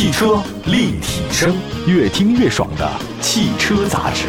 [0.00, 1.54] 汽车立体声，
[1.86, 4.28] 越听越爽的汽车杂志。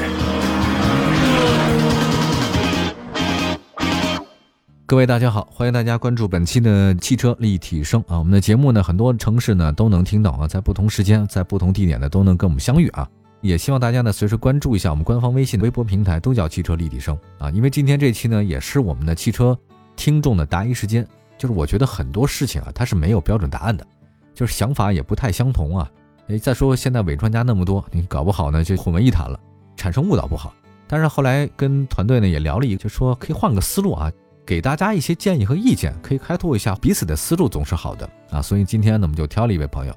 [4.86, 8.20] 各位大家好，欢迎大家关注本期的汽车立体声啊！
[8.20, 13.08] 我们的节目呢，很多城市呢都能听到啊，在不同时间、在不同地点呢都能跟我们相遇啊。
[13.40, 17.50] 也希望大家呢随时关注一下我们官方微信、微博平台，都叫汽车立体声啊。
[17.52, 19.58] 因为今天这期呢，也是我们的汽车
[19.96, 21.08] 听众的答疑时间。
[21.38, 23.88] 就是我觉得很多事情啊，它是没有标准答案的，
[24.34, 25.90] 就是想法也不太相同啊。
[26.28, 29.40] 诶，再说现在伪专家那么多，你搞不好呢就混为一谈了，
[29.76, 30.54] 产生误导不好。
[30.88, 34.12] 但是后来跟团队呢也聊了一个，就说可以换个思路啊，
[34.46, 38.42] 给大家一些建议和意见，可以开拓一下彼此的思路，总是好的啊。
[38.42, 39.94] 所以今天呢，我们就挑了一位朋友，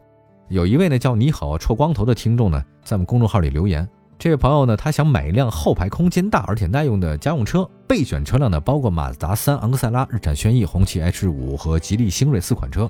[0.49, 3.89] 有一位呢叫你好臭光头的听众呢，在我们公众号里留言。
[4.17, 12.89] 这位朋友呢，他想买一辆后排空间大而且耐用的家用车，备选车辆呢包括马自达三、昂克赛拉、日产轩逸、红旗 H 五和吉利星瑞四款车。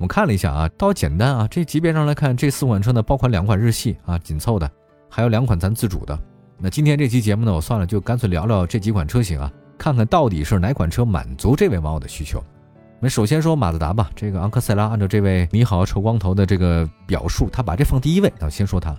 [0.00, 4.68] 我们看了一下啊，倒简单啊，这级别上来看，这四款车呢包括两款日系啊紧凑的，
[5.10, 6.18] 还有两款咱自主的。
[6.56, 12.38] 那今天这期节目呢，我算了，就干脆聊聊这几款车型啊，看看到底是哪款车满足这位网友的需求。
[12.38, 18.96] 我们首先说马自达吧，这个昂克赛拉，按照这位你好丑光头的这个表述，他把这放第一位，那先说它。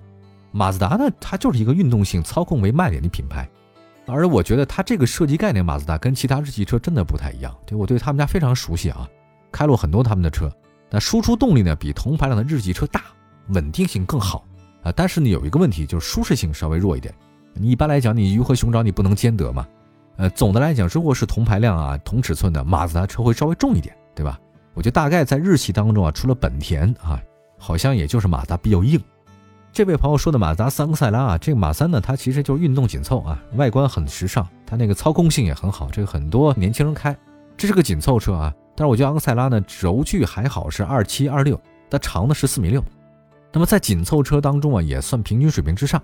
[0.51, 3.49] 马自达呢，它就是一个运动性、操控为卖点的品牌，
[4.05, 7.51] 而我觉得它这个设计概念，马自达跟其他日系车真的不太一样。
[7.65, 9.09] 对我对他们家非常熟悉啊，
[9.51, 10.47] 开过很多他们的车。
[10.91, 13.01] 那输出动力呢，比同排量的日系车大，
[13.47, 14.45] 稳定性更好
[14.83, 14.91] 啊。
[14.91, 17.13] 但是呢，有一个问题就是舒适性稍微弱一点。
[17.53, 19.65] 你一般来讲，你鱼和熊掌你不能兼得嘛。
[20.17, 24.37] 呃，总的来讲，如果是同排量啊、同尺寸的马自达车会稍微重一点，对吧？
[24.73, 27.21] 我觉得大概在日系当中啊，除了本田啊，
[27.57, 29.01] 好像也就是马自达比较硬。
[29.71, 37.15] 这位朋友说的马自达三克赛拉啊，这个马三呢，它其实就是运动紧凑啊，外观很时尚，它那个操控性也很好，这个很多年轻人开，
[37.55, 38.53] 这是个紧凑车啊。
[38.75, 42.83] 但是我觉得昂克赛拉呢，轴距还好，是二七二六，它长的是四米六，
[43.51, 46.01] 那么在紧凑车当中啊，也算平均水平之上。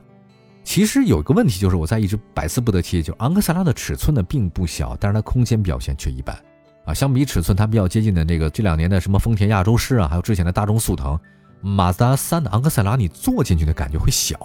[0.63, 6.37] 其实有一个问题就是我在一直百思不得其解，就是昂克赛拉的尺寸呢并不小，但是它空间表现却一般
[6.85, 6.93] 啊。
[6.93, 11.17] 相比尺寸，它比较接近的那个这两年的什么丰田亚洲狮啊，还有之前的大众速腾。
[11.59, 14.37] 马自达三的昂克赛拉，你坐进去的感觉会小，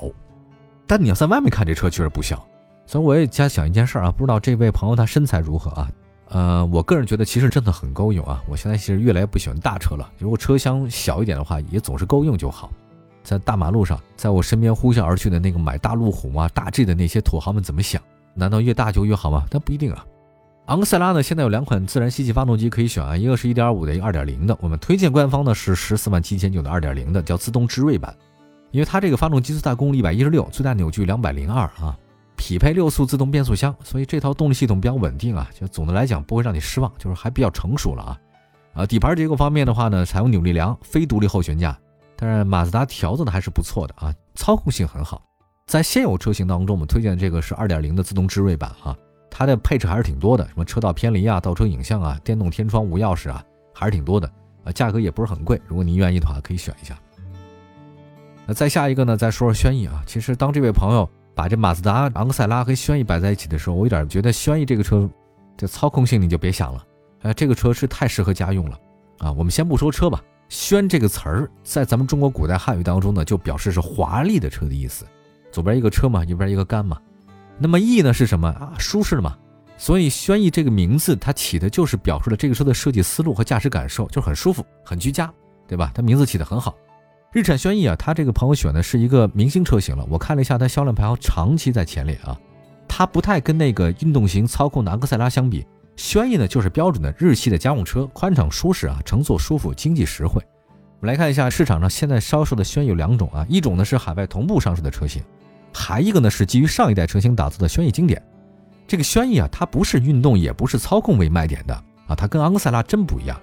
[0.86, 2.42] 但你要在外面看这车确实不小。
[2.86, 5.90] 所以我也在想一件事啊，不知道这位朋友他身材如何啊？
[6.32, 8.42] 呃，我个人觉得其实真的很够用啊。
[8.48, 12.72] 我现在其实越来越不喜欢大车了，如果车厢小一点的话，也总是够用就好。
[13.22, 18.00] 在大马路上，在我身边呼啸而去的那个买大路虎啊、大 G 的那些土豪们怎么想？
[18.34, 19.44] 难道越大就越好吗？
[19.50, 20.04] 那不一定啊。
[20.66, 24.56] 昂克赛拉呢，现在有两款自然吸气发动机可以选啊，一个是一点五的，一个二点零的。
[24.60, 28.16] 我们推荐官方呢是十四万七千九的二点零的，叫自动智锐版，
[28.70, 31.94] 因为它这个发动机最大功率一百一十六，最大扭矩两百零二啊，
[32.42, 38.18] 匹配六速自动变速箱，所以这套动力系统比较稳定啊，就总的来讲不会让你失望，就是还比较成熟了啊。
[38.74, 41.78] 啊，底盘结构方面的话呢，采用扭力梁非独立后悬架，
[42.16, 45.22] 但是马自达调子呢还是不错的啊，操控性很好。
[45.68, 48.96] 在现有车型当中，我们推荐这个是二点零的自动智锐版啊。
[49.30, 53.40] 它的配置还是挺多的，什么车道偏离啊、倒车影像啊、电动天窗、无钥匙啊，
[53.72, 54.28] 还是挺多的
[54.64, 54.72] 啊。
[54.72, 56.98] 价格也不是很贵，如果您愿意的话，可以选一下。
[58.46, 59.16] 那再下一个呢？
[59.16, 60.02] 再说说轩逸啊。
[60.06, 65.08] 其实当这位朋友把这马自达昂克赛拉和轩逸摆在一起的时候，我有点觉得轩逸这个车
[65.56, 66.84] 这操控性你就别想了，
[67.22, 68.78] 哎，这个车是太适合家用了
[69.18, 69.32] 啊。
[69.32, 75.06] 我们先不说车吧，轩这个词儿在咱们中国古代汉语当中呢，就表示是华丽的车的意思。
[75.50, 76.98] 左边一个车嘛，右边一个杆嘛。
[77.58, 78.74] 那么 E 呢是什么啊？
[78.78, 79.36] 舒适的嘛，
[79.76, 85.32] 所以轩逸这个名字它起的就是表示了这个车的设计思路和驾驶感受，就很舒服、很居家，
[85.68, 85.92] 对吧？
[85.94, 86.74] 它名字起的很好。
[87.32, 90.06] 日产轩逸啊，它这个朋友选的是一个明星车型了。
[90.10, 92.38] 我看了一下它销量排行，长期在前列啊。
[92.86, 95.66] 它不太跟那个运动型操控的昂克赛拉相比，
[95.96, 100.42] 轩逸呢就是标准的日系的家用车，宽敞舒适啊，乘坐舒服、经济实惠。
[101.00, 105.22] 我们来看一下市场上现在销售的轩逸有两种啊，一种呢是海外同步上市的车型。
[105.72, 108.22] 还一个呢是基于上一代车型打造的轩逸经典，
[108.86, 111.74] 这个轩逸啊，它不是运动也不是操控为卖点的
[112.08, 113.40] 啊，它跟昂克赛拉真不一样，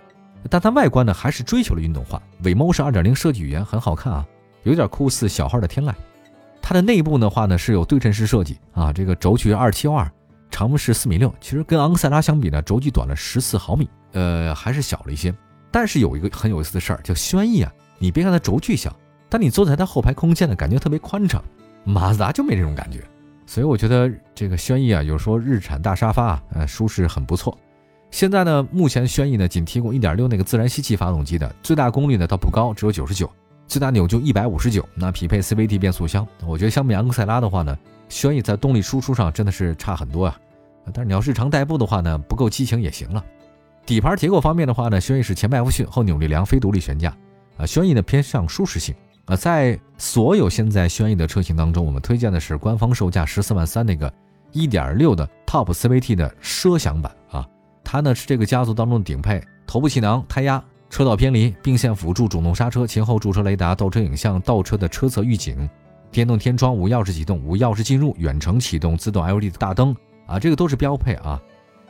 [0.50, 4.26] 但它外观呢还是追求了运动化，尾猫是2.0设计语言很好看啊，
[4.64, 5.94] 有点酷似小号的天籁。
[6.62, 10.08] 它的内部的话呢是有对称式设计啊，这个轴距272，
[10.52, 15.34] 长是4米6，其实跟昂克赛拉相比呢，轴距短了14毫米，呃还是小了一些。
[15.72, 18.96] 但是有一个很有意思的事儿，叫轩逸啊，你别看它轴距小，
[19.30, 21.44] 但你坐在它后排空间呢，感觉特别宽敞。
[21.84, 23.04] 马自达就没这种感觉，
[23.46, 27.58] 所以我觉得这个轩逸啊，有说日产大沙发啊，呃，舒适很不错。
[28.12, 33.30] 现在呢，目前轩逸呢仅提供1.6那个自然吸气发动机的，最大功率呢倒不高，只有99，
[33.68, 36.28] 最大扭矩159，那匹配 CVT 变速箱。
[36.46, 37.78] 我觉得相比昂克赛拉的话呢，
[38.10, 40.38] 轩逸在动力输出上真的是差很多啊。
[40.92, 43.24] 但是你要日常代步的话呢，不够激情也行了。
[43.86, 47.16] 底盘结构方面的话呢，轩逸是前麦弗逊后扭力梁非独立悬架
[47.58, 48.96] 啊，轩逸呢偏向舒适性。
[49.26, 54.12] 啊，在所有现在轩逸的车型当中，我们推荐的是官方售价十四万三那个
[54.52, 57.48] 一点六的 Top CVT 的奢享版啊，
[57.92, 65.68] 它呢是这个家族当中的顶配，头部气囊、胎压、车道偏离、并线辅助、主动刹车、前后驻车雷达、倒车影像、倒车的车侧预警、
[66.12, 69.96] 电动天窗、无钥匙启动、无钥匙进入、远程启动、自动 LED 的大灯
[70.28, 71.42] 啊，这个都是标配啊。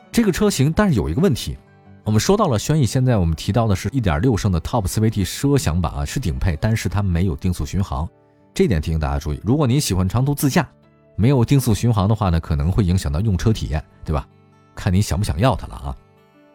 [0.10, 1.57] 这个车型，但是有一个问题。
[2.06, 8.07] 我们说到了轩逸，现在我们提到的是一点六升的 Top CVT 奢享版啊，是顶配，但是它没有定速巡航，
[8.54, 9.42] 这点提醒大家注意。
[9.44, 10.66] 如果您喜欢长途自驾，
[11.18, 14.25] 没有定速巡航的话呢，可能会影响到用车体验，对吧？
[14.80, 15.96] 看你想不想要它了啊。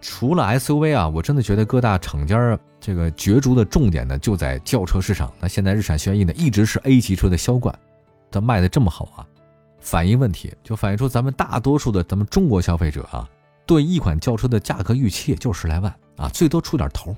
[0.00, 5.32] 除了 SUV 啊，我真的觉得各大厂家这个角逐的重点呢，就在轿车市场。
[5.40, 7.78] 那现在日产轩逸呢，一直是 A 级车的销冠，
[8.30, 9.26] 它卖的这么好啊，
[9.80, 13.28] 反映问题就反映出咱们大多数的咱们中国消费者啊。
[13.66, 17.16] 对一款轿车的价格预期也就十来万啊，最多出点头，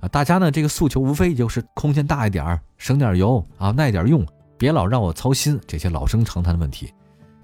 [0.00, 4.26] 啊，大家呢这个诉求无非就是空间大一点省点油啊，耐点用，
[4.56, 6.90] 别老让我操心这些老生常谈的问题。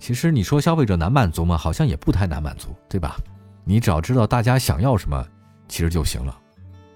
[0.00, 1.58] 其实你说消费者难满足吗？
[1.58, 3.17] 好像也不太难满足，对吧？
[3.64, 5.23] 你只要知道大家想要什么，
[5.69, 6.35] 其实就行了。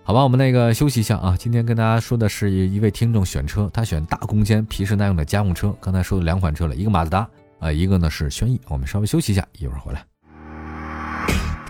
[0.02, 1.36] 好吧，我们那个休息一下啊。
[1.38, 5.74] 今天跟大家说的是一位听众选车，他选大空间、皮实耐用的家用车。
[5.80, 7.28] 刚才说的两款车了，一个马自达
[7.60, 8.58] 啊，一个呢是轩逸。
[8.68, 10.02] 我们稍微休息一下，一会儿回来。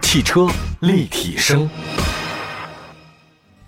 [0.01, 0.47] 汽车
[0.81, 1.69] 立体声，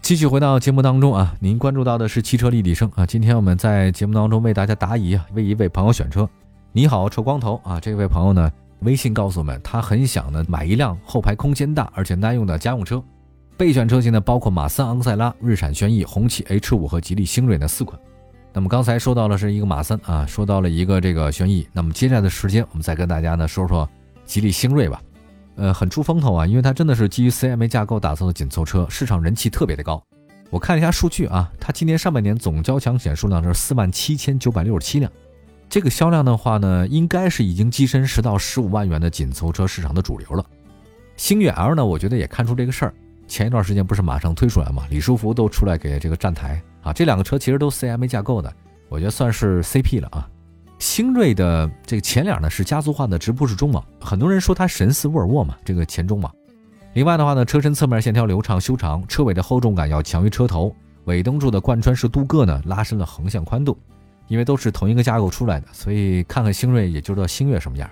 [0.01, 1.35] 继续回到节目当中啊！
[1.41, 3.05] 您关注到的是汽车立体声啊！
[3.05, 6.29] 今天我们在节目当中为大家答疑啊，为一位朋友选车。
[6.77, 7.81] 你好，臭光头啊！
[7.81, 13.03] 这位朋友呢，微信告诉我们，他很想呢买一辆后排空间大而且耐用的家用车。
[13.57, 17.99] 备选车型呢，包括马三、昂克赛拉、日产轩逸、红旗 H 五和吉利星瑞的四款。
[18.53, 21.67] 那么刚才说到了是一个马三啊，说到了一个这个轩逸。
[21.73, 23.89] 那么接下来的时间，我们再跟大家呢说说
[24.27, 25.01] 吉利星瑞吧。
[25.55, 30.05] 呃，很出风头啊，因为它真的是基于 CMA 架构打造的紧凑车，市场人气特别的高。
[30.51, 35.11] 我看了一下数据啊，它今年上半年总交强险数量是四万七千九百六十七辆，
[35.69, 40.45] 这个销量的话呢，应该是已经跻身十到十五万元的紧凑车市场的主流了。
[41.17, 42.95] 星越 L 呢，我觉得也看出这个事儿。
[43.27, 48.53] 前一段时间不是马上推出来嘛，李书福都出来给这个站台啊，这两个车其实都 CMA 架构的，
[48.89, 50.29] 我觉得算是 CP 了啊。
[50.79, 56.33] 星瑞的这个前脸呢是家族化的直瀑式中网，很多人说它神似沃尔沃嘛，这个前中网。
[56.95, 60.73] 另外的话呢，车身侧面线条流畅修长，车尾的厚重感要强于车头，
[61.07, 63.77] 尾灯柱的贯穿式镀铬呢拉伸了横向宽度。
[64.29, 67.89] 因为都是同一个架构出来的，所以看看星瑞也就知道星越什么样。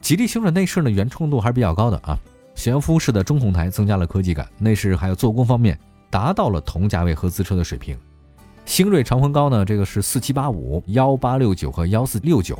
[0.00, 2.18] 吉利星瑞内饰呢原创度还是比较高的啊，
[2.54, 5.78] 悬浮式的中控台增加了科技感，内饰还有做工方面
[6.10, 7.96] 达到了同价位合资车的水平。
[8.66, 12.58] 星瑞长宽高呢，这个是四七八五、幺八六九和幺四六九，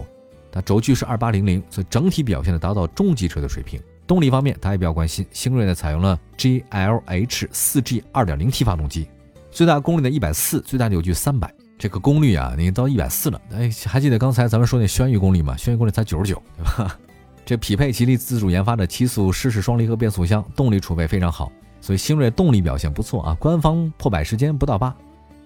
[0.53, 3.81] 它轴距是二八零零，所以整体表现呢达到中级车的水平。
[4.07, 9.09] 动力方面，大家比较关心，星瑞呢采用了 GLH 四 G 二点零 T 发动机，
[9.51, 11.51] 最大功率呢一百四，最大扭矩三百。
[11.77, 13.41] 这个功率啊，你到一百四了。
[13.53, 15.57] 哎，还记得刚才咱们说那轩逸功率吗？
[15.57, 16.99] 轩逸功率才九十九，对吧？
[17.45, 23.37] 这匹配吉利自主研发的七速湿式双离合变速箱，动力储备非常好，所以星瑞动力表现不错啊。
[23.39, 24.95] 官方破百时间不到八。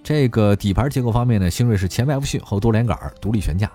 [0.05, 3.69] 这个底盘结构方面呢，星瑞是前麦弗逊后多连杆独立悬架。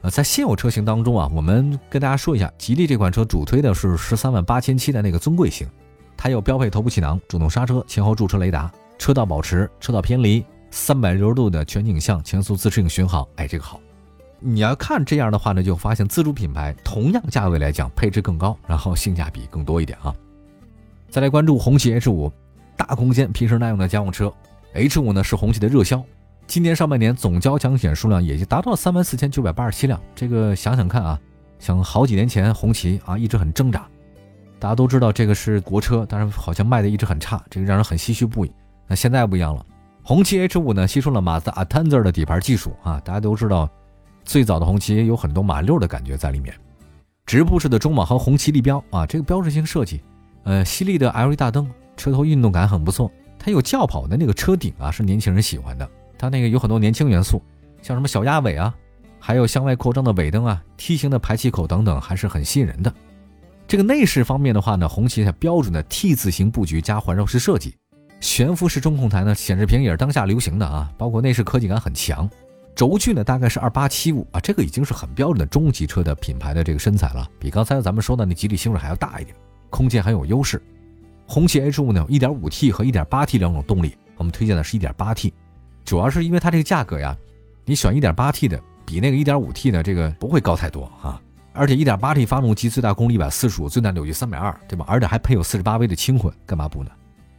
[0.00, 5.68] 呃，在现有车型当中啊，我们跟大家说一下，吉利这款车主推的是十三万八千七的那个尊贵型，
[6.16, 13.26] 它有标配头部气囊、主动刹车、前后驻车雷达、车道保持、车道偏离、三百六十度的全景像、前速自适应巡航。
[13.36, 13.80] 哎，这个好。
[14.38, 20.14] 你要看这样的话呢，就发现自主品牌同样价位来讲，配置更高，然后性价比更多一点啊。
[21.10, 22.32] 再来关注红旗 H 五，
[22.76, 24.32] 大空间、平时耐用的家用车。
[24.72, 26.02] H 五呢是红旗的热销，
[26.46, 30.00] 今年上半年总交强险数量也就达到了三万四千九百八十七辆。
[30.14, 31.20] 这个想想看啊，
[31.58, 33.86] 想好几年前红旗啊一直很挣扎，
[34.58, 38.52] 大家都知道这个是国车，但是好像卖的一直很差，这个让人很唏嘘不已。
[38.86, 39.66] 那现在不一样了，
[40.10, 43.70] 红旗 H 五呢吸收了马自达 Atenza 的底盘技术啊，大家都知道，
[44.24, 46.52] 最早的红旗有很多马六的感觉在里面，
[47.26, 50.02] 直瀑式的中网和红旗立标啊，这个标志性设计，
[50.42, 53.08] 呃，犀利的 LED 大灯，车头运动感很不错。
[53.38, 55.88] 它有轿跑的那个车顶啊，是年轻人喜欢的。
[56.18, 57.40] 它那个有很多年轻元素，
[57.80, 58.74] 像什么小鸭尾啊，
[59.20, 62.92] 还有向外扩张的尾灯啊、梯形的排气口等等，还是很吸引人的。
[63.68, 67.76] 这个内饰方面的话呢，红旗它标准的 T 字形布局加环绕式设计，
[68.20, 70.92] 悬浮式中控台呢，显示屏也是当下流行的啊。
[70.96, 72.28] 包括内饰科技感很强，
[72.74, 79.34] 轴距呢大概是二八七五啊，这个已经是很标准的中级车的品牌的这个身材了，比刚才咱们说的那吉利星瑞还要大一点，
[79.70, 80.62] 空间很有优势。
[81.26, 85.32] 红旗 H 五呢，有 1.5T 和 1.8T 两种动力，我们推荐的是 1.8T，
[85.84, 87.16] 主要是因为它这个价格呀，
[87.64, 91.20] 你选 1.8T 的比那个 1.5T 的这个不会高太多啊，
[91.52, 94.84] 而且 1.8T 发动机最大功率145，最大扭矩320，对吧？
[94.88, 96.90] 而且还配有 48V 的轻混，干嘛不呢？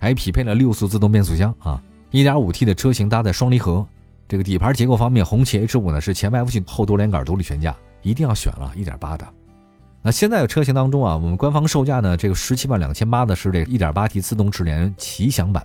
[0.01, 1.79] 还匹配了六速自动变速箱啊
[2.09, 3.85] ，1.5T 的车型搭载双离合，
[4.27, 9.27] 这个底盘结构方面，红旗 H 五呢是前麦弗逊后多连杆独立悬架，一定要选了1.8的。
[10.01, 15.63] 那现在的车型当中啊，我们官方售价呢，这个十七万两千八的是这 1.8T 自动智联奇享版，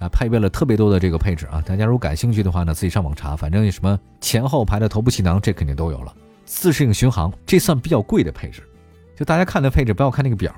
[0.00, 1.62] 啊，配备了特别多的这个配置啊。
[1.64, 6.12] 大家如果感兴趣的话呢，自己上网查，反正什么前后排的头部气囊，这肯定都有了。
[6.44, 8.60] 自适应巡航，这算比较贵的配置。
[9.14, 10.52] 就大家看的配置，不要看那个表。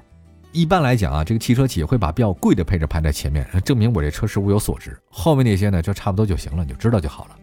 [0.52, 4.98] 一般来讲啊，这个汽车企业会把比较贵的配置排在前面，证明我这车是物有所值。
[5.08, 7.36] 后面那些呢，就差不多就行了，你就知道就好了。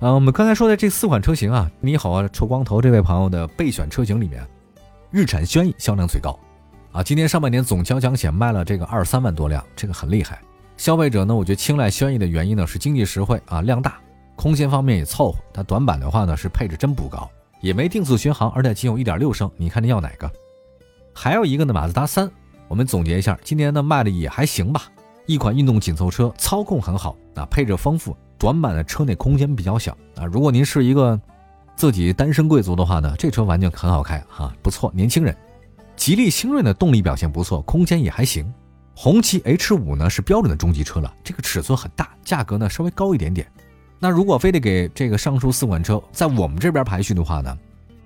[0.00, 4.46] 啊，我们刚才说的这四款车型啊，你好啊，臭光头这位朋友的备选车型里面。
[5.10, 6.38] 日产轩逸销量最高，
[6.92, 10.38] 啊，今年上半年总交强险卖了这个二三万多辆，这个很厉害。
[10.76, 13.98] 消费者呢，我觉得青睐轩逸的原因呢是经济实惠啊，量大，
[14.36, 15.38] 空间方面也凑合。
[15.50, 17.26] 它短板的话呢是配置真不高，
[17.62, 19.50] 也没定速巡航，而且仅有一点六升。
[19.56, 20.30] 你看你要哪个？
[21.20, 22.30] 还有一个呢，马自达三，
[22.68, 24.84] 我们总结一下，今年呢卖的也还行吧。
[25.26, 30.24] 一款运动紧凑车，操控很好啊，配置丰富，短板的车内空间比较小啊。
[30.24, 31.20] 如果您是一个。
[31.74, 34.90] 自己单身贵族的话呢，这车完全很好开哈，不错。
[34.92, 35.36] 年轻人，
[35.94, 38.52] 吉利星瑞的动力表现不错，空间也还行。
[38.96, 43.46] 红旗 H 五呢是标准的中级车了，这个尺寸很大，价格呢稍微高一点点。
[44.00, 47.56] 那如果非得给这个上述四款车在我们这边排序的话呢，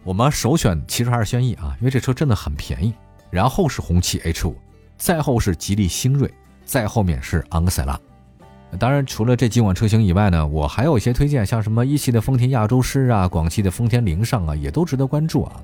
[0.05, 2.93] 我们首选其实还是轩逸啊，因为这车真的很便宜。
[3.33, 4.55] 然后是红旗 H 五，
[4.99, 6.31] 再后是吉利星瑞，
[6.67, 7.99] 再后面是昂克赛拉。
[8.79, 15.63] 当然，除了这几款车型以外呢，我还有一些推荐，像什么一汽的丰田亚洲狮啊，广汽的丰田凌尚啊，也都值得关注啊。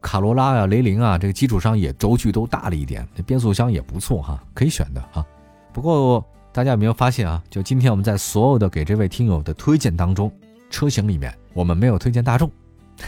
[0.00, 5.24] 卡罗拉啊，雷凌啊，这个基础上也轴距都大了一点，变速箱也不错哈，可以选的啊。
[5.72, 7.42] 不过大家有没有发现啊？
[7.48, 10.30] 就今天我们在所有的给这位听友的推荐当中，
[10.70, 12.50] 车型里面我们没有推荐大众，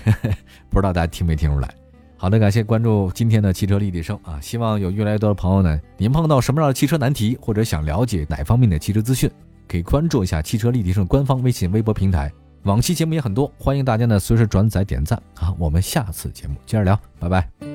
[0.71, 1.73] 不知道大家听没听出来？
[2.21, 4.41] 好的，感谢关注今天的汽车立体声啊！
[4.41, 9.31] 希望有越来越多的朋友呢，您碰到什么样的汽车难题，或者想了解哪方面的汽车资讯，
[9.69, 12.31] 可以关注一下汽车立体声官方微信、微博平台。
[12.65, 15.55] 往期节目也很多，欢迎大家呢随时转载点赞啊！
[15.61, 17.68] 我们下次节目接着聊，拜拜。